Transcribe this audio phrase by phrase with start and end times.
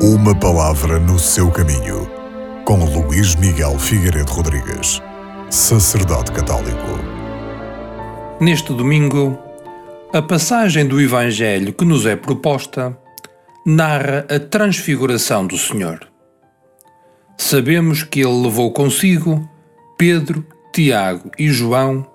[0.00, 2.08] Uma palavra no seu caminho,
[2.64, 5.02] com Luís Miguel Figueiredo Rodrigues,
[5.50, 7.00] sacerdote católico.
[8.40, 9.36] Neste domingo,
[10.12, 12.96] a passagem do Evangelho que nos é proposta
[13.66, 16.06] narra a transfiguração do Senhor.
[17.36, 19.50] Sabemos que ele levou consigo
[19.98, 22.06] Pedro, Tiago e João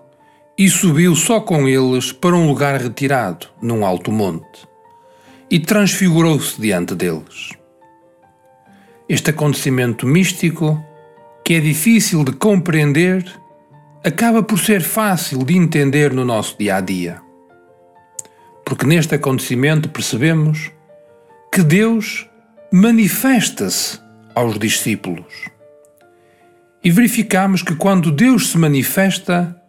[0.57, 4.65] e subiu só com eles para um lugar retirado, num alto monte,
[5.51, 7.61] e transfigurou-se diante deles.
[9.07, 10.83] Este acontecimento místico,
[11.43, 13.25] que é difícil de compreender,
[14.03, 17.21] acaba por ser fácil de entender no nosso dia a dia.
[18.65, 20.71] Porque neste acontecimento percebemos
[21.51, 22.29] que Deus
[22.71, 23.99] manifesta-se
[24.33, 25.49] aos discípulos.
[26.83, 29.61] E verificamos que quando Deus se manifesta,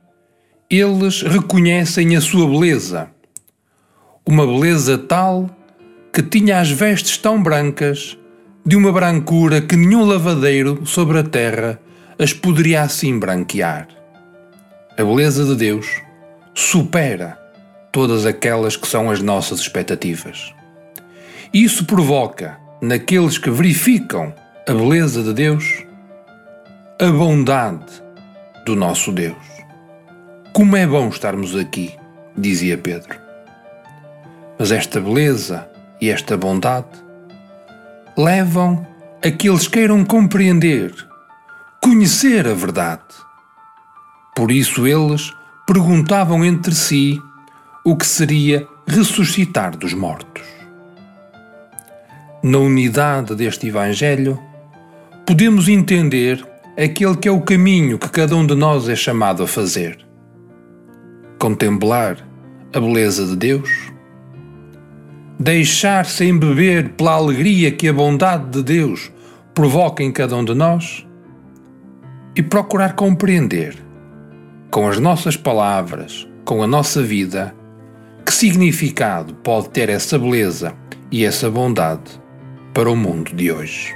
[0.70, 3.10] eles reconhecem a sua beleza.
[4.24, 5.50] Uma beleza tal
[6.12, 8.16] que tinha as vestes tão brancas,
[8.66, 11.78] de uma brancura que nenhum lavadeiro sobre a terra
[12.18, 13.88] as poderia assim branquear.
[14.96, 16.00] A beleza de Deus
[16.54, 17.38] supera
[17.92, 20.54] todas aquelas que são as nossas expectativas.
[21.52, 24.32] Isso provoca, naqueles que verificam
[24.66, 25.84] a beleza de Deus,
[26.98, 28.02] a bondade
[28.64, 29.36] do nosso Deus.
[30.54, 31.94] Como é bom estarmos aqui,
[32.36, 33.18] dizia Pedro.
[34.58, 35.68] Mas esta beleza
[36.00, 37.03] e esta bondade
[38.16, 38.86] levam
[39.22, 40.92] a que eles queiram compreender,
[41.82, 43.02] conhecer a verdade.
[44.34, 45.32] Por isso eles
[45.66, 47.20] perguntavam entre si
[47.84, 50.42] o que seria ressuscitar dos mortos.
[52.42, 54.38] Na unidade deste Evangelho,
[55.26, 59.46] podemos entender aquele que é o caminho que cada um de nós é chamado a
[59.46, 60.04] fazer
[61.44, 62.26] contemplar
[62.72, 63.68] a beleza de Deus?
[65.44, 69.12] Deixar-se embeber pela alegria que a bondade de Deus
[69.52, 71.06] provoca em cada um de nós?
[72.34, 73.76] E procurar compreender,
[74.70, 77.54] com as nossas palavras, com a nossa vida,
[78.24, 80.72] que significado pode ter essa beleza
[81.12, 82.18] e essa bondade
[82.72, 83.92] para o mundo de hoje.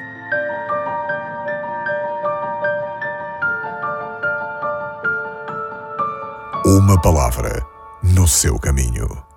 [6.66, 7.64] Uma palavra
[8.02, 9.27] no seu caminho.